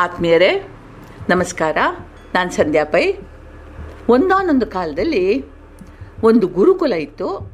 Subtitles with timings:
[0.00, 0.66] ಆತ್ಮೀಯರೇ,
[1.28, 1.76] ನಮಸ್ಕಾರ.
[2.34, 3.12] ನಾನು ಸಂಧ್ಯಾ ಪೈ.
[4.08, 5.44] ಒಂದಾನೊಂದು ಕಾಲದಲ್ಲಿ
[6.22, 7.52] ಒಂದು ಗುರುಕುಲ ಇತ್ತು.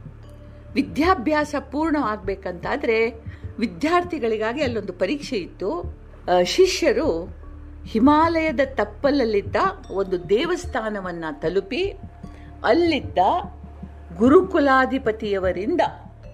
[0.74, 3.10] ವಿದ್ಯಾಭ್ಯಾಸ ಪೂರ್ಣ ಆಗಬೇಕಂತಾದರೆ
[3.58, 5.98] ವಿದ್ಯಾರ್ಥಿಗಳಿಗಾಗಿ ಅಲ್ಲೊಂದು ಪರೀಕ್ಷೆ ಇತ್ತು.
[6.44, 7.36] ಶಿಷ್ಯರು
[7.86, 9.56] ಹಿಮಾಲಯದ ತಪ್ಪಲಲ್ಲಿದ್ದ
[9.90, 11.84] ಒಂದು ದೇವಸ್ಥಾನವನ್ನು ತಲುಪಿ
[12.64, 13.18] ಅಲ್ಲಿದ್ದ
[14.18, 15.80] ಗುರುಕುಲಾಧಿಪತಿಯವರಿಂದ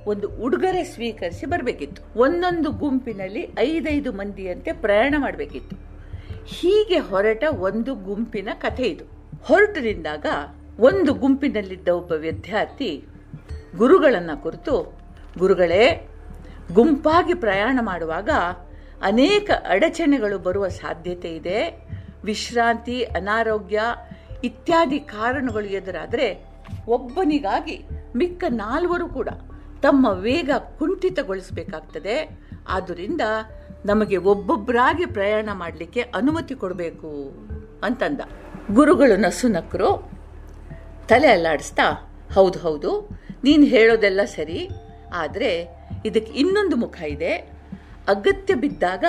[0.07, 2.21] ಒಂದು ಉಡುಗೊರೆ ಸ್ವೀಕರಿಸಿ ಬರಬೇಕಿತ್ತು.
[2.21, 5.92] ಒಂದೊಂದು ಗುಂಪಿನಲ್ಲಿ ಐದೈದು ಮಂದಿಯಂತೆ ಪ್ರಯಾಣ ಮಾಡಬೇಕಿತ್ತು.
[6.47, 9.05] ಹೀಗೆ ಹೊರಟ ಒಂದು ಗುಂಪಿನ ಕಥೆ ಇದು.
[9.45, 10.27] ಹೊರಟರಿಂದಾಗ
[10.81, 13.05] ಒಂದು ಗುಂಪಿನಲ್ಲಿದ್ದ ಒಬ್ಬ ವಿದ್ಯಾರ್ಥಿ
[13.77, 14.99] ಗುರುಗಳನ್ನು ಕುರಿತು,
[15.39, 16.09] ಗುರುಗಳೇ,
[16.73, 18.31] ಗುಂಪಾಗಿ ಪ್ರಯಾಣ ಮಾಡುವಾಗ
[19.03, 21.89] ಅನೇಕ ಅಡಚಣೆಗಳು ಬರುವ ಸಾಧ್ಯತೆ ಇದೆ.
[22.25, 23.81] ವಿಶ್ರಾಂತಿ, ಅನಾರೋಗ್ಯ
[24.45, 26.45] ಇತ್ಯಾದಿ ಕಾರಣಗಳು ಎದುರಾದರೆ
[26.89, 29.29] ಒಬ್ಬನಿಗಾಗಿ ಮಿಕ್ಕ ನಾಲ್ವರು ಕೂಡ
[29.83, 32.31] ತಮ್ಮ ವೇಗ ಕುಂಠಿತಗೊಳಿಸಬೇಕಾಗ್ತದೆ.
[32.69, 33.21] ಆದ್ದರಿಂದ
[33.85, 37.33] ನಮಗೆ ಒಬ್ಬೊಬ್ಬರಾಗಿ ಪ್ರಯಾಣ ಮಾಡಲಿಕ್ಕೆ ಅನುಮತಿ ಕೊಡಬೇಕು
[37.83, 38.21] ಅಂತಂದ.
[38.75, 40.11] ಗುರುಗಳು ನಸು ನಕ್ಕರು
[41.09, 43.11] ತಲೆ ಅಲ್ಲಾಡಿಸ್ತಾ, ಹೌದು ಹೌದು,
[43.45, 44.69] ನೀನು ಹೇಳೋದೆಲ್ಲ ಸರಿ,
[45.15, 45.69] ಆದರೆ
[46.05, 47.37] ಇದಕ್ಕೆ ಇನ್ನೊಂದು ಮುಖ ಇದೆ.
[48.09, 49.05] ಅಗತ್ಯ ಬಿದ್ದಾಗ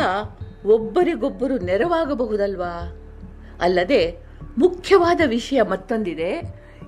[0.65, 2.93] ಒಬ್ಬರಿಗೊಬ್ಬರು ನೆರವಾಗಬಹುದಲ್ವಾ?
[3.61, 4.17] ಅಲ್ಲದೆ
[4.57, 6.41] ಮುಖ್ಯವಾದ ವಿಷಯ ಮತ್ತೊಂದಿದೆ.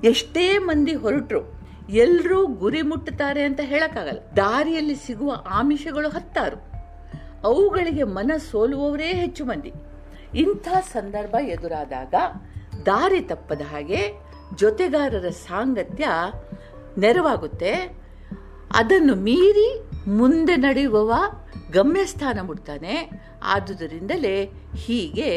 [0.03, 4.19] ಎಷ್ಟೇ ಮಂದಿ ಹೊರಟರು ಎಲ್ಲರೂ ಗುರಿ ಮುಟ್ಟುತ್ತಾರೆ ಅಂತ ಹೇಳಕ್ಕಾಗಲ್ಲ.
[4.37, 6.74] ದಾರಿಯಲ್ಲಿ ಸಿಗುವ ಆಮಿಷಗಳು ಹತ್ತಾರು.
[7.45, 9.73] ಅವುಗಳಿಗೆ ಮನ ಸೋಲುವವರೇ ಹೆಚ್ಚು ಮಂದಿ.
[10.35, 12.13] ಇಂಥ ಸಂದರ್ಭ ಎದುರಾದಾಗ
[12.85, 14.01] ದಾರಿ ತಪ್ಪದ ಹಾಗೆ
[14.55, 16.07] ಜೊತೆಗಾರರ ಸಾಂಗತ್ಯ
[16.97, 17.71] ನೆರವಾಗುತ್ತೆ.
[18.71, 19.69] ಅದನ್ನು ಮೀರಿ
[20.07, 21.11] ಮುಂದೆ ನಡೆಯುವವ
[21.71, 22.95] ಗಮ್ಯಸ್ಥಾನ ಮುಡ್ತಾನೆ
[23.43, 24.35] ಆದುದರಿಂದಲೇ
[24.75, 25.31] ಹೀಗೆ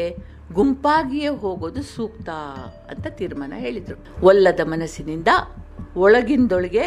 [0.53, 2.29] ಗುಂಪಾಗಿಯೇ ಹೋಗೋದು ಸೂಕ್ತ
[2.91, 4.25] ಅಂತ ತೀರ್ಮಾನ ಹೇಳಿದರು.
[4.25, 5.27] ಒಲ್ಲದ ಮನಸ್ಸಿನಿಂದ
[5.95, 6.85] ಒಳಗಿಂದೊಳಗೆ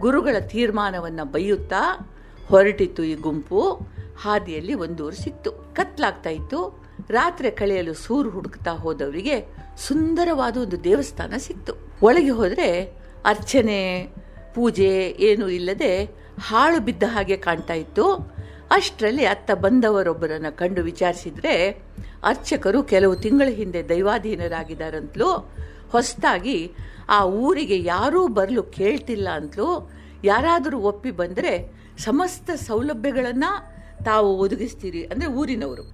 [0.00, 1.82] ಗುರುಗಳ ತೀರ್ಮಾನವನ್ನು ಬೈಯುತ್ತಾ
[2.48, 3.62] ಹೊರಟಿತು ಈ ಗುಂಪು.
[4.22, 5.50] ಹಾದಿಯಲ್ಲಿ ಒಂದೂರು ಸಿಕ್ತು.
[5.52, 6.84] ಕತ್ಲಾಗ್ತಾ ಇತ್ತು.
[7.10, 11.72] ರಾತ್ರಿ ಕಳೆಯಲು ಸೂರು ಹುಡುಕ್ತಾ ಹೋದವರಿಗೆ ಸುಂದರವಾದ ಒಂದು ದೇವಸ್ಥಾನ ಸಿಕ್ತು.
[12.02, 12.84] ಒಳಗೆ ಹೋದರೆ
[13.24, 14.08] ಅರ್ಚನೆ,
[14.54, 16.04] ಪೂಜೆ ಏನೂ ಇಲ್ಲದೆ
[16.40, 18.14] ಹಾಳು ಬಿದ್ದ ಹಾಗೆ ಕಾಣ್ತಾ ಇತ್ತು.
[18.70, 21.70] ಅಷ್ಟರಲ್ಲಿ ಅತ್ತ ಬಂದವರೊಬ್ಬರನ್ನ ಕಂಡು ವಿಚಾರಿಸಿದ್ರೆ
[22.24, 25.54] ಅರ್ಚಕರು ಕೆಲವು ತಿಂಗಳ ಹಿಂದೆ ದೈವಾಧೀನರಾಗಿದ್ದಾರಂತಲೂ
[25.90, 26.72] ಹೊಸದಾಗಿ
[27.08, 29.90] ಆ ಊರಿಗೆ ಯಾರೂ ಬರಲು ಕೇಳ್ತಿಲ್ಲ ಅಂತಲೂ,
[30.24, 35.04] ಯಾರಾದರೂ ಒಪ್ಪಿ ಬಂದರೆ ಸಮಸ್ತ ಸೌಲಭ್ಯಗಳನ್ನು ತಾವು ಒದಗಿಸ್ತೀರಿ.
[35.04, 35.84] ಅಂದರೆ ಊರಿನವರು,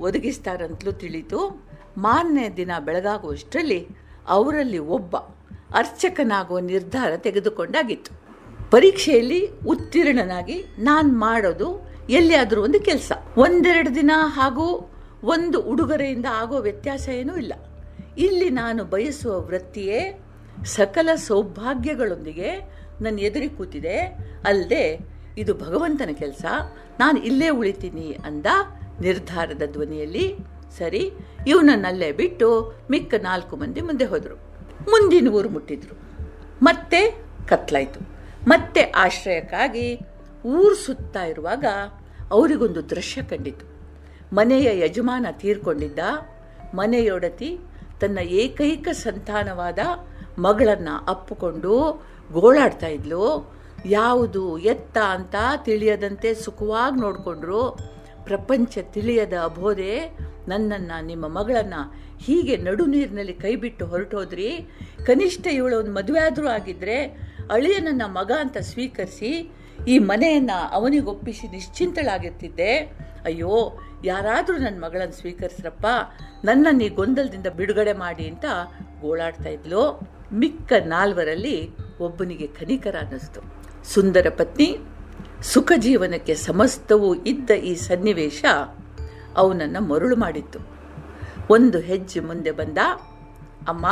[0.00, 1.66] ಒದಗಿಸ್ತಾರಂತಲೂ ತಿಳಿತು
[1.98, 3.88] ಮಾರನೇ ದಿನ ಬೆಳಗಾಗುವಷ್ಟರಲ್ಲಿ
[4.28, 5.16] ಅವರಲ್ಲಿ ಒಬ್ಬ
[5.74, 8.12] ಅರ್ಚಕನಾಗುವ ನಿರ್ಧಾರ ತೆಗೆದುಕೊಂಡಾಗಿತ್ತು.
[8.70, 13.12] ಪರೀಕ್ಷೆಯಲ್ಲಿ ಉತ್ತೀರ್ಣನಾಗಿ ನಾನು ಮಾಡೋದು ಎಲ್ಲಿಯಾದರೂ ಒಂದು ಕೆಲಸ.
[13.36, 14.90] ಒಂದೆರಡು ದಿನ ಹಾಗೂ
[15.24, 17.52] ಒಂದು ಉಡುಗೊರೆಯಿಂದ ಆಗೋ ವ್ಯತ್ಯಾಸ ಏನೂ ಇಲ್ಲ.
[18.18, 20.24] ಇಲ್ಲಿ ನಾನು ಬಯಸುವ ವೃತ್ತಿಯೇ
[20.64, 22.56] ಸಕಲ ಸೌಭಾಗ್ಯಗಳೊಂದಿಗೆ
[23.00, 23.98] ನನ್ನ ಎದುರಿ ಕೂತಿದೆ.
[24.44, 26.44] ಅಲ್ಲದೆ ಇದು ಭಗವಂತನ ಕೆಲಸ.
[27.00, 28.46] ನಾನು ಇಲ್ಲೇ ಉಳಿತೀನಿ ಅಂದ
[29.00, 30.36] ನಿರ್ಧಾರದ ಧ್ವನಿಯಲ್ಲಿ,
[30.78, 31.12] ಸರಿ,
[31.46, 34.34] ಇವನನ್ನಲ್ಲೇ ಬಿಟ್ಟು ಮಿಕ್ಕ ನಾಲ್ಕು ಮಂದಿ ಮುಂದೆ ಹೋದರು.
[34.90, 35.96] ಮುಂದಿನ ಊರು ಮುಟ್ಟಿದ್ರು.
[36.62, 38.00] ಮತ್ತೆ ಕತ್ಲಾಯಿತು.
[38.48, 39.98] ಮತ್ತೆ ಆಶ್ರಯಕ್ಕಾಗಿ
[40.44, 41.64] ಊರು ಸುತ್ತಾ ಇರುವಾಗ
[42.30, 43.66] ಅವರಿಗೊಂದು ದೃಶ್ಯ ಕಂಡಿತು.
[44.34, 45.98] ಮನೆಯ ಯಜಮಾನ ತೀರ್ಕೊಂಡಿದ್ದ,
[46.74, 47.58] ಮನೆಯೊಡತಿ
[48.00, 49.78] ತನ್ನ ಏಕೈಕ ಸಂತಾನವಾದ
[50.38, 53.52] ಮಗಳನ್ನು ಅಪ್ಪುಕೊಂಡು ಗೋಳಾಡ್ತಾ ಇದ್ಲು.
[53.86, 57.78] ಯಾವುದು ಎತ್ತ ಅಂತ ತಿಳಿಯದಂತೆ ಸುಖವಾಗಿ ನೋಡಿಕೊಂಡ್ರು.
[58.24, 64.66] ಪ್ರಪಂಚ ತಿಳಿಯದ ಅಬೋಧೆ, ನನ್ನನ್ನು, ನಿಮ್ಮ ಮಗಳನ್ನು ಹೀಗೆ ನಡು ನೀರಿನಲ್ಲಿ ಕೈ ಬಿಟ್ಟು ಹೊರಟೋದ್ರಿ.
[65.06, 66.48] ಕನಿಷ್ಠ ಇವಳು ಒಂದು ಮದುವೆ ಆದರೂ
[67.50, 69.52] ಅಳಿಯ ನನ್ನ ಮಗ ಅಂತ ಸ್ವೀಕರಿಸಿ
[69.88, 72.76] ಈ ಮನೆಯನ್ನು ಅವನಿಗೊಪ್ಪಿಸಿ ನಿಶ್ಚಿಂತಳಾಗಿರ್ತಿದ್ದೆ.
[73.24, 75.86] ಅಯ್ಯೋ, ಯಾರಾದರೂ ನನ್ನ ಮಗಳನ್ನು ಸ್ವೀಕರಿಸ್ರಪ್ಪ
[76.44, 78.44] ನನ್ನನ್ನು ಈ ಗೊಂದಲದಿಂದ ಬಿಡುಗಡೆ ಮಾಡಿ ಅಂತ
[79.00, 80.00] ಗೋಳಾಡ್ತಾ ಇದ್ಲು.
[80.32, 81.70] ಮಿಕ್ಕ ನಾಲ್ವರಲ್ಲಿ
[82.00, 83.61] ಒಬ್ಬನಿಗೆ ಖನಿಕರ ಅನ್ನಿಸ್ತು.
[83.84, 84.78] ಸುಂದರ ಪತ್ನಿ,
[85.42, 88.44] ಸುಖ ಜೀವನಕ್ಕೆ ಸಮಸ್ತವೂ ಇದ್ದ ಈ ಸನ್ನಿವೇಶ
[89.36, 90.58] ಅವನನ್ನು ಮರುಳು ಮಾಡಿತ್ತು.
[91.50, 92.78] ಒಂದು ಹೆಜ್ಜೆ ಮುಂದೆ ಬಂದ,
[93.68, 93.86] ಅಮ್ಮ,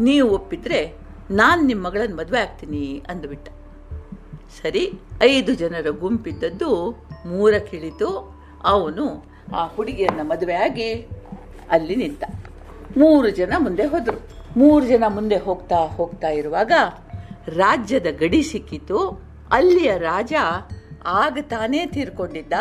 [0.00, 0.94] ನೀವು ಒಪ್ಪಿದ್ರೆ
[1.30, 3.48] ನಾನು ನಿಮ್ಮ ಮಗಳನ್ನು ಮದುವೆ ಆಗ್ತೀನಿ ಅಂದುಬಿಟ್ಟ.
[4.62, 4.92] ಸರಿ,
[5.22, 6.90] ಐದು ಜನರ ಗುಂಪಿದ್ದದ್ದು
[7.26, 9.24] ಮೂರಕ್ಕಿಳಿತು ಅವನು
[9.54, 10.92] ಆ ಹುಡುಗಿಯನ್ನ ಮದುವೆ ಆಗಿ
[11.70, 12.24] ಅಲ್ಲಿ ನಿಂತ.
[12.96, 14.28] ಮೂರು ಜನ ಮುಂದೆ ಹೋದರು.
[14.56, 16.72] ಮೂರು ಜನ ಮುಂದೆ ಹೋಗ್ತಾ ಹೋಗ್ತಾ ಇರುವಾಗ
[17.48, 19.22] ರಾಜ್ಯದ ಗಡಿ ಸಿಕ್ಕಿತು.
[19.50, 20.32] ಅಲ್ಲಿಯ ರಾಜ
[21.04, 22.52] ಆಗ ತಾನೇ ತೀರ್ಕೊಂಡಿದ್ದ.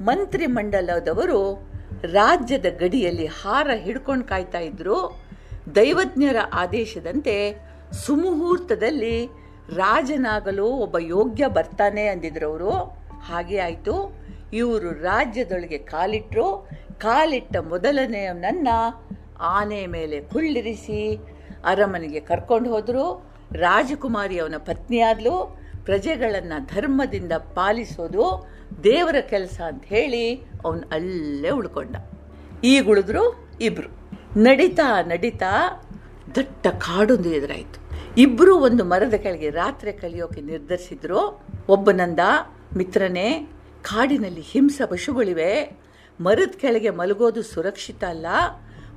[0.00, 1.70] ಮಂತ್ರಿಮಂಡಲದವರು
[2.12, 5.24] ರಾಜ್ಯದ ಗಡಿಯಲ್ಲಿ ಹಾರ ಹಿಡ್ಕೊಂಡು ಕಾಯ್ತಾ ಇದ್ರು.
[5.76, 9.26] ದೈವಜ್ಞರ ಆದೇಶದಂತೆ ಸುಮುಹೂರ್ತದಲ್ಲಿ
[9.76, 12.70] ರಾಜನಾಗಲು ಒಬ್ಬ ಯೋಗ್ಯ ಬರ್ತಾನೆ ಅಂದಿದ್ರು ಅವರು.
[13.20, 14.16] ಹಾಗೆ ಆಯಿತು.
[14.52, 18.68] ಇವರು ರಾಜ್ಯದೊಳಗೆ ಕಾಲಿಟ್ಟರು ಕಾಲಿಟ್ಟ ಮೊದಲನೆಯವನನ್ನ
[19.40, 21.18] ಆನೆ ಮೇಲೆ ಕುಳ್ಳಿರಿಸಿ
[21.64, 23.33] ಅರಮನೆಗೆ ಕರ್ಕೊಂಡು ಹೋದರು.
[23.56, 28.48] ರಾಜಕುಮಾರಿ ಅವನ ಪತ್ನಿಯಾದ್ಲು ಪ್ರಜೆಗಳನ್ನು ಧರ್ಮದಿಂದ ಪಾಲಿಸೋದು
[28.84, 30.34] ದೇವರ ಕೆಲಸ ಅಂತ ಹೇಳಿ
[30.64, 31.96] ಅವನು ಅಲ್ಲೇ ಉಳ್ಕೊಂಡ.
[32.64, 33.88] ಈಗ ಉಳಿದ್ರು ಇಬ್ರು.
[34.40, 35.82] ನಡೀತಾ ನಡೀತಾ
[36.36, 37.84] ದಟ್ಟ ಕಾಡೊಂದು ಎದುರಾಯ್ತು.
[38.20, 41.46] ಇಬ್ರು ಒಂದು ಮರದ ಕೆಳಗೆ ರಾತ್ರಿ ಕಲಿಯೋಕೆ ನಿರ್ಧರಿಸಿದ್ರು.
[41.68, 42.20] ಒಬ್ಬನಂದ
[42.76, 43.48] ಮಿತ್ರನೇ,
[43.82, 45.78] ಕಾಡಿನಲ್ಲಿ ಹಿಂಸ ಪಶುಗಳಿವೆ.
[46.20, 48.26] ಮರದ ಕೆಳಗೆ ಮಲಗೋದು ಸುರಕ್ಷಿತ ಅಲ್ಲ.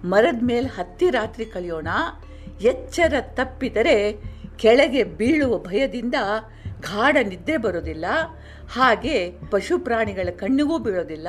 [0.05, 1.87] ಮರದ ಮೇಲೆ ಹತ್ತಿ ರಾತ್ರಿ ಕಲಿಯೋಣ.
[2.61, 4.11] ಎಚ್ಚರ ತಪ್ಪಿದರೆ
[4.57, 6.15] ಕೆಳಗೆ ಬೀಳುವ ಭಯದಿಂದ
[6.79, 8.05] ಗಾಢ ನಿದ್ದೆ ಬರೋದಿಲ್ಲ
[8.71, 11.27] ಹಾಗೆ ಪಶು ಪ್ರಾಣಿಗಳ ಕಣ್ಣಿಗೂ ಬೀಳೋದಿಲ್ಲ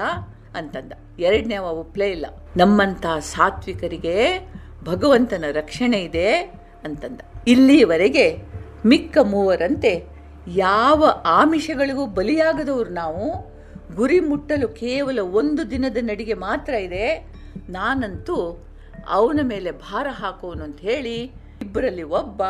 [0.54, 0.92] ಅಂತಂದ.
[1.18, 2.26] ಎರಡನೇ ಅವ ಒಪ್ಲೇ ಇಲ್ಲ.
[2.56, 4.48] ನಮ್ಮಂಥ ಸಾತ್ವಿಕರಿಗೆ
[4.84, 6.36] ಭಗವಂತನ ರಕ್ಷಣೆ ಇದೆ
[6.84, 7.20] ಅಂತಂದ.
[7.48, 8.38] ಇಲ್ಲಿಯವರೆಗೆ
[8.86, 10.04] ಮಿಕ್ಕ ಮೂವರಂತೆ
[10.48, 13.58] ಯಾವ ಆಮಿಷಗಳಿಗೂ ಬಲಿಯಾಗದವರು ನಾವು?
[13.94, 17.32] ಗುರಿ ಮುಟ್ಟಲು ಕೇವಲ ಒಂದು ದಿನದ ನಡಿಗೆ ಮಾತ್ರ ಇದೆ.
[17.68, 18.66] ನಾನಂತೂ
[19.08, 21.16] ಅವನ ಮೇಲೆ ಭಾರ ಹಾಕೋನು ಅಂತ ಹೇಳಿ
[21.62, 22.42] ಇಬ್ಬರಲ್ಲಿ ಒಬ್ಬ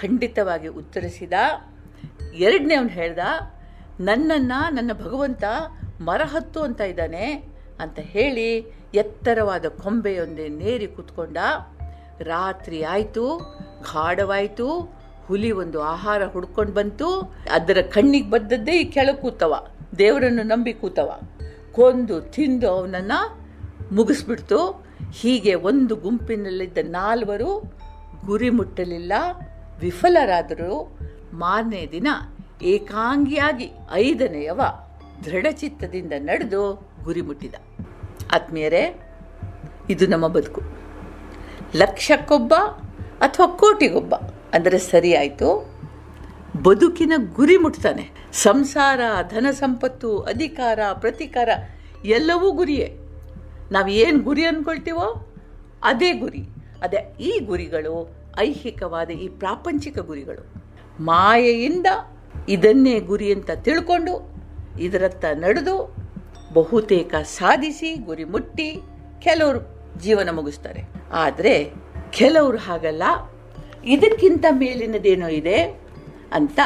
[0.00, 1.32] ಖಂಡಿತವಾಗಿ ಉತ್ತರಿಸಿದ.
[2.34, 3.18] ಎರಡನೇ ಅವನು ಹೇಳ್ದ,
[4.00, 5.44] ನನ್ನನ್ನು, ನನ್ನ ಭಗವಂತ
[6.00, 7.44] ಮರ ಹತ್ತು ಅಂತ ಇದ್ದಾನೆ
[7.80, 8.56] ಅಂತ ಹೇಳಿ
[8.94, 11.36] ಎತ್ತರವಾದ ಕೊಂಬೆಯೊಂದೇ ನೇರಿ ಕೂತ್ಕೊಂಡ.
[12.20, 13.38] ರಾತ್ರಿ ಆಯಿತು,
[13.94, 14.80] ಗಾಢವಾಯಿತು,
[15.26, 17.34] ಹುಲಿ ಒಂದು ಆಹಾರ ಹುಡ್ಕೊಂಡು ಬಂತು.
[17.52, 19.66] ಅದರ ಕಣ್ಣಿಗೆ ಬದ್ದದ್ದೇ ಈ ಕೆಳಗೆ ಕೂತವ,
[19.98, 21.20] ದೇವರನ್ನು ನಂಬಿ ಕೂತವ.
[21.72, 23.44] ಕೊಂದು, ತಿಂದು ಅವನನ್ನು
[23.94, 24.86] ಮುಗಿಸ್ಬಿಡ್ತು.
[25.12, 27.74] ಹೀಗೆ ಒಂದು ಗುಂಪಿನಲ್ಲಿದ್ದ ನಾಲ್ವರು
[28.26, 29.12] ಗುರಿ ಮುಟ್ಟಲಿಲ್ಲ.
[29.80, 30.98] ವಿಫಲರಾದರು
[31.32, 32.08] ಮಾರನೇ ದಿನ
[32.62, 34.60] ಏಕಾಂಗಿಯಾಗಿ ಐದನೆಯವ
[35.24, 37.54] ದೃಢಚಿತ್ತದಿಂದ ನಡೆದು ಗುರಿ ಮುಟ್ಟಿದ
[38.32, 39.00] ಆತ್ಮೀಯರೇ,
[39.90, 40.60] ಇದು ನಮ್ಮ ಬದುಕು.
[41.76, 42.54] ಲಕ್ಷಕ್ಕೊಬ್ಬ
[43.20, 44.14] ಅಥವಾ ಕೋಟಿಗೊಬ್ಬ,
[44.52, 45.74] ಅಂದರೆ ಸರಿಯಾಯಿತು.
[46.62, 48.10] ಬದುಕಿನ ಗುರಿ ಮುಟ್ತಾನೆ.
[48.32, 51.48] ಸಂಸಾರ, ಧನ ಸಂಪತ್ತು, ಅಧಿಕಾರ, ಪ್ರತಿಕಾರ,
[52.04, 52.98] ಎಲ್ಲವೂ ಗುರಿಯೇ.
[53.72, 55.26] ನಾವು ಏನು ಗುರಿ ಅಂದ್ಕೊಳ್ತೀವೋ
[55.84, 56.42] ಅದೇ ಗುರಿ.
[56.82, 60.42] ಅದೇ ಈ ಗುರಿಗಳು ಐಹಿಕವಾದ ಈ ಪ್ರಾಪಂಚಿಕ ಗುರಿಗಳು.
[61.00, 61.88] ಮಾಯೆಯಿಂದ
[62.48, 64.14] ಇದನ್ನೇ ಗುರಿ ಅಂತ ತಿಳ್ಕೊಂಡು
[64.80, 65.76] ಇದರತ್ತ ನಡೆದು
[66.54, 68.68] ಬಹುತೇಕ ಸಾಧಿಸಿ ಗುರಿ ಮುಟ್ಟಿ
[69.20, 69.60] ಕೆಲವರು
[69.98, 70.82] ಜೀವನ ಮುಗಿಸ್ತಾರೆ.
[71.12, 71.54] ಆದರೆ
[72.10, 73.02] ಕೆಲವರು ಹಾಗಲ್ಲ,
[73.84, 75.58] ಇದಕ್ಕಿಂತ ಮೇಲಿನದೇನೋ ಇದೆ
[76.32, 76.60] ಅಂತ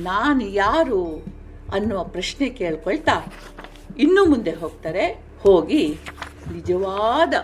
[0.00, 1.00] ನಾನು ಯಾರು
[1.72, 3.16] ಅನ್ನುವ ಪ್ರಶ್ನೆ ಕೇಳ್ಕೊಳ್ತಾ
[3.98, 5.04] ಇನ್ನೂ ಮುಂದೆ ಹೋಗ್ತಾರೆ.
[5.42, 5.82] ಹೋಗಿ
[6.52, 7.34] ನಿಜವಾದ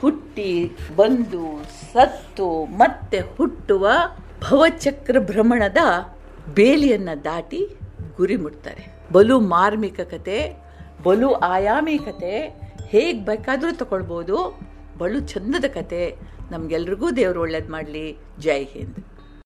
[0.00, 3.88] ಹುಟ್ಟಿ ಬಂದು ಸತ್ತು ಮತ್ತೆ ಹುಟ್ಟುವ
[4.48, 5.76] ಭವಚಕ್ರ ಭ್ರಮಣದ
[6.54, 7.76] ಬೇಲಿಯನ್ನ ದಾಟಿ
[8.16, 8.84] ಗುರಿ ಮುಟ್ತಾರೆ.
[9.12, 10.56] ಬಲು ಮಾರ್ಮಿಕ ಕತೆ,
[11.02, 12.48] ಬಲು ಆಯಾಮಿ ಕತೆ,
[12.88, 14.60] ಹೇಗೆ ಬೇಕಾದರೂ ತಗೊಳ್ಬೋದು
[14.98, 16.16] ಬಲು ಚಂದದ ಕತೆ.
[16.50, 18.18] ನಮಗೆಲ್ರಿಗೂ ದೇವರು ಒಳ್ಳೇದು ಮಾಡಲಿ.
[18.40, 19.17] ಜೈ ಹಿಂದ್.